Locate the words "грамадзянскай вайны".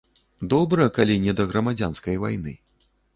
1.51-2.55